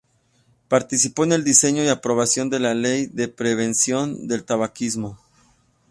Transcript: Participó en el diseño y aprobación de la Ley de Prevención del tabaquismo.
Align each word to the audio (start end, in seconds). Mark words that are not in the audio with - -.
Participó 0.67 1.25
en 1.25 1.31
el 1.31 1.43
diseño 1.43 1.83
y 1.83 1.89
aprobación 1.89 2.49
de 2.49 2.59
la 2.59 2.73
Ley 2.73 3.05
de 3.05 3.27
Prevención 3.27 4.27
del 4.27 4.43
tabaquismo. 4.45 5.19